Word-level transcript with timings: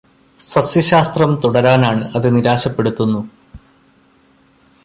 സസ്യശാസ്ത്രം 0.41 1.31
തുടരാനാണ് 1.43 2.03
അത് 2.15 2.27
നിരാശപ്പെടുത്തുന്നു 2.35 3.21